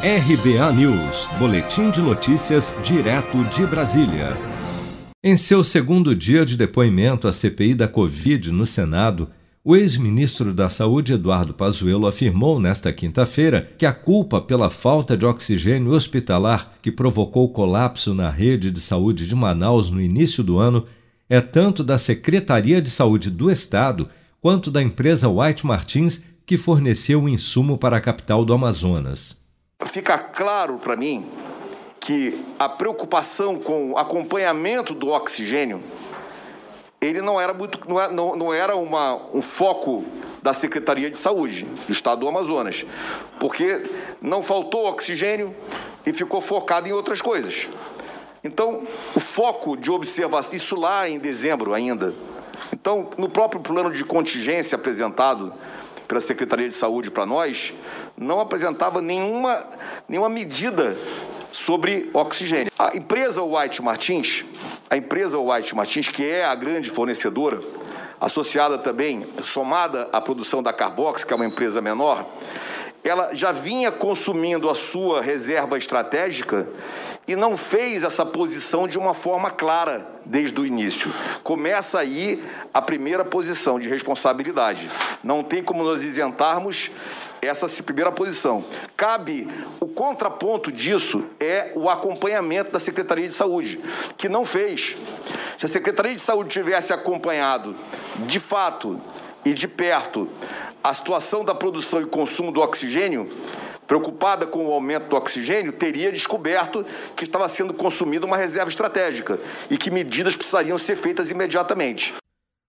RBA 0.00 0.72
News, 0.74 1.26
Boletim 1.40 1.90
de 1.90 2.00
Notícias, 2.00 2.72
direto 2.84 3.42
de 3.46 3.66
Brasília. 3.66 4.36
Em 5.24 5.36
seu 5.36 5.64
segundo 5.64 6.14
dia 6.14 6.44
de 6.44 6.56
depoimento 6.56 7.26
à 7.26 7.32
CPI 7.32 7.74
da 7.74 7.88
Covid 7.88 8.52
no 8.52 8.64
Senado, 8.64 9.28
o 9.64 9.74
ex-ministro 9.74 10.54
da 10.54 10.70
Saúde, 10.70 11.14
Eduardo 11.14 11.52
Pazuello, 11.52 12.06
afirmou 12.06 12.60
nesta 12.60 12.92
quinta-feira 12.92 13.72
que 13.76 13.84
a 13.84 13.92
culpa 13.92 14.40
pela 14.40 14.70
falta 14.70 15.16
de 15.16 15.26
oxigênio 15.26 15.90
hospitalar 15.90 16.74
que 16.80 16.92
provocou 16.92 17.46
o 17.46 17.52
colapso 17.52 18.14
na 18.14 18.30
rede 18.30 18.70
de 18.70 18.80
saúde 18.80 19.26
de 19.26 19.34
Manaus 19.34 19.90
no 19.90 20.00
início 20.00 20.44
do 20.44 20.60
ano 20.60 20.86
é 21.28 21.40
tanto 21.40 21.82
da 21.82 21.98
Secretaria 21.98 22.80
de 22.80 22.88
Saúde 22.88 23.32
do 23.32 23.50
Estado 23.50 24.08
quanto 24.40 24.70
da 24.70 24.80
empresa 24.80 25.28
White 25.28 25.66
Martins, 25.66 26.22
que 26.46 26.56
forneceu 26.56 27.24
o 27.24 27.28
insumo 27.28 27.76
para 27.76 27.96
a 27.96 28.00
capital 28.00 28.44
do 28.44 28.52
Amazonas. 28.52 29.47
Fica 29.86 30.18
claro 30.18 30.78
para 30.78 30.96
mim 30.96 31.30
que 32.00 32.44
a 32.58 32.68
preocupação 32.68 33.58
com 33.58 33.92
o 33.92 33.98
acompanhamento 33.98 34.92
do 34.92 35.08
oxigênio 35.08 35.82
ele 37.00 37.22
não 37.22 37.40
era 37.40 37.54
muito 37.54 37.80
não, 38.12 38.34
não 38.34 38.52
era 38.52 38.74
uma, 38.74 39.14
um 39.32 39.40
foco 39.40 40.04
da 40.42 40.52
Secretaria 40.52 41.08
de 41.10 41.16
Saúde 41.16 41.64
do 41.86 41.92
Estado 41.92 42.20
do 42.20 42.28
Amazonas, 42.28 42.84
porque 43.38 43.82
não 44.20 44.42
faltou 44.42 44.86
oxigênio 44.86 45.54
e 46.04 46.12
ficou 46.12 46.40
focado 46.40 46.88
em 46.88 46.92
outras 46.92 47.22
coisas. 47.22 47.68
Então, 48.42 48.84
o 49.14 49.20
foco 49.20 49.76
de 49.76 49.90
observação, 49.90 50.56
isso 50.56 50.74
lá 50.74 51.08
em 51.08 51.18
dezembro 51.18 51.72
ainda. 51.72 52.12
Então, 52.72 53.10
no 53.16 53.28
próprio 53.28 53.60
plano 53.60 53.92
de 53.92 54.04
contingência 54.04 54.76
apresentado 54.76 55.52
pela 56.08 56.20
Secretaria 56.22 56.66
de 56.66 56.74
Saúde 56.74 57.10
para 57.10 57.26
nós, 57.26 57.74
não 58.16 58.40
apresentava 58.40 59.02
nenhuma, 59.02 59.64
nenhuma 60.08 60.30
medida 60.30 60.96
sobre 61.52 62.08
oxigênio. 62.14 62.72
A 62.78 62.96
empresa 62.96 63.42
White 63.42 63.82
Martins, 63.82 64.44
a 64.88 64.96
empresa 64.96 65.38
White 65.38 65.76
Martins, 65.76 66.08
que 66.08 66.24
é 66.24 66.44
a 66.44 66.54
grande 66.54 66.90
fornecedora, 66.90 67.60
associada 68.18 68.78
também, 68.78 69.26
somada 69.42 70.08
à 70.10 70.20
produção 70.20 70.62
da 70.62 70.72
Carbox, 70.72 71.24
que 71.24 71.32
é 71.32 71.36
uma 71.36 71.46
empresa 71.46 71.80
menor, 71.80 72.26
ela 73.08 73.34
já 73.34 73.52
vinha 73.52 73.90
consumindo 73.90 74.68
a 74.68 74.74
sua 74.74 75.20
reserva 75.20 75.78
estratégica 75.78 76.68
e 77.26 77.36
não 77.36 77.56
fez 77.56 78.04
essa 78.04 78.24
posição 78.24 78.88
de 78.88 78.98
uma 78.98 79.12
forma 79.12 79.50
clara 79.50 80.06
desde 80.24 80.58
o 80.60 80.66
início. 80.66 81.12
Começa 81.42 81.98
aí 81.98 82.42
a 82.72 82.80
primeira 82.80 83.24
posição 83.24 83.78
de 83.78 83.88
responsabilidade. 83.88 84.90
Não 85.22 85.42
tem 85.42 85.62
como 85.62 85.84
nos 85.84 86.02
isentarmos 86.02 86.90
essa 87.40 87.68
primeira 87.82 88.10
posição. 88.10 88.64
Cabe 88.96 89.48
o 89.78 89.86
contraponto 89.86 90.72
disso 90.72 91.24
é 91.38 91.72
o 91.74 91.88
acompanhamento 91.88 92.72
da 92.72 92.78
Secretaria 92.78 93.28
de 93.28 93.34
Saúde, 93.34 93.78
que 94.16 94.28
não 94.28 94.44
fez. 94.44 94.96
Se 95.56 95.66
a 95.66 95.68
Secretaria 95.68 96.14
de 96.14 96.20
Saúde 96.20 96.50
tivesse 96.50 96.92
acompanhado 96.92 97.76
de 98.26 98.40
fato 98.40 99.00
e 99.48 99.54
de 99.54 99.66
perto 99.66 100.28
a 100.84 100.92
situação 100.94 101.44
da 101.44 101.54
produção 101.54 102.00
e 102.00 102.06
consumo 102.06 102.52
do 102.52 102.60
oxigênio, 102.60 103.28
preocupada 103.86 104.46
com 104.46 104.66
o 104.66 104.72
aumento 104.72 105.08
do 105.08 105.16
oxigênio, 105.16 105.72
teria 105.72 106.12
descoberto 106.12 106.84
que 107.16 107.24
estava 107.24 107.48
sendo 107.48 107.74
consumida 107.74 108.26
uma 108.26 108.36
reserva 108.36 108.70
estratégica 108.70 109.40
e 109.70 109.76
que 109.76 109.90
medidas 109.90 110.36
precisariam 110.36 110.78
ser 110.78 110.96
feitas 110.96 111.30
imediatamente. 111.30 112.14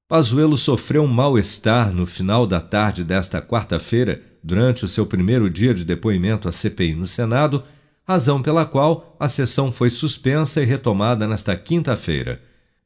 Pazuello 0.08 0.58
sofreu 0.58 1.04
um 1.04 1.08
mal-estar 1.08 1.92
no 1.92 2.08
final 2.08 2.48
da 2.48 2.60
tarde 2.60 3.04
desta 3.04 3.42
quarta-feira, 3.42 4.22
durante 4.42 4.86
o 4.86 4.88
seu 4.88 5.06
primeiro 5.06 5.50
dia 5.50 5.74
de 5.74 5.86
depoimento 5.86 6.48
à 6.48 6.52
CPI 6.52 6.96
no 6.96 7.06
Senado, 7.06 7.64
razão 8.08 8.42
pela 8.42 8.66
qual 8.66 9.16
a 9.20 9.28
sessão 9.28 9.72
foi 9.72 9.92
suspensa 9.92 10.62
e 10.62 10.66
retomada 10.66 11.28
nesta 11.28 11.56
quinta-feira. 11.56 12.42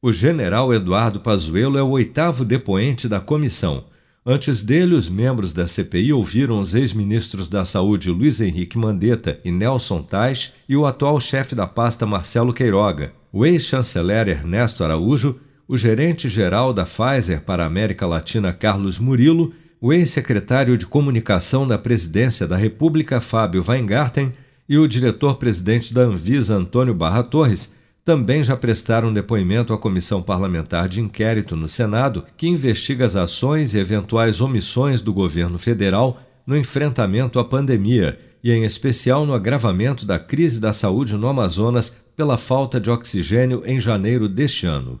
O 0.06 0.12
general 0.12 0.74
Eduardo 0.74 1.18
Pazuello 1.18 1.78
é 1.78 1.82
o 1.82 1.88
oitavo 1.88 2.44
depoente 2.44 3.08
da 3.08 3.20
comissão. 3.20 3.84
Antes 4.26 4.62
dele, 4.62 4.94
os 4.94 5.08
membros 5.08 5.54
da 5.54 5.66
CPI 5.66 6.12
ouviram 6.12 6.60
os 6.60 6.74
ex-ministros 6.74 7.48
da 7.48 7.64
Saúde 7.64 8.10
Luiz 8.10 8.38
Henrique 8.38 8.76
Mandetta 8.76 9.40
e 9.42 9.50
Nelson 9.50 10.02
Tais 10.02 10.52
e 10.68 10.76
o 10.76 10.84
atual 10.84 11.18
chefe 11.18 11.54
da 11.54 11.66
pasta 11.66 12.04
Marcelo 12.04 12.52
Queiroga, 12.52 13.14
o 13.32 13.46
ex-chanceler 13.46 14.28
Ernesto 14.28 14.84
Araújo, 14.84 15.40
o 15.66 15.74
gerente-geral 15.74 16.74
da 16.74 16.84
Pfizer 16.84 17.40
para 17.40 17.62
a 17.62 17.66
América 17.66 18.06
Latina 18.06 18.52
Carlos 18.52 18.98
Murilo, 18.98 19.54
o 19.80 19.90
ex-secretário 19.90 20.76
de 20.76 20.84
Comunicação 20.84 21.66
da 21.66 21.78
Presidência 21.78 22.46
da 22.46 22.58
República 22.58 23.22
Fábio 23.22 23.64
Weingarten 23.66 24.34
e 24.68 24.76
o 24.76 24.86
diretor-presidente 24.86 25.94
da 25.94 26.02
Anvisa 26.02 26.54
Antônio 26.54 26.92
Barra 26.92 27.22
Torres 27.22 27.72
também 28.04 28.44
já 28.44 28.56
prestaram 28.56 29.12
depoimento 29.12 29.72
à 29.72 29.78
Comissão 29.78 30.20
Parlamentar 30.20 30.88
de 30.88 31.00
Inquérito 31.00 31.56
no 31.56 31.68
Senado, 31.68 32.24
que 32.36 32.46
investiga 32.46 33.06
as 33.06 33.16
ações 33.16 33.74
e 33.74 33.78
eventuais 33.78 34.40
omissões 34.40 35.00
do 35.00 35.12
governo 35.12 35.58
federal 35.58 36.20
no 36.46 36.56
enfrentamento 36.56 37.38
à 37.38 37.44
pandemia 37.44 38.18
e, 38.42 38.52
em 38.52 38.64
especial, 38.64 39.24
no 39.24 39.32
agravamento 39.32 40.04
da 40.04 40.18
crise 40.18 40.60
da 40.60 40.72
saúde 40.72 41.16
no 41.16 41.26
Amazonas 41.26 41.96
pela 42.14 42.36
falta 42.36 42.78
de 42.78 42.90
oxigênio 42.90 43.62
em 43.64 43.80
janeiro 43.80 44.28
deste 44.28 44.66
ano. 44.66 45.00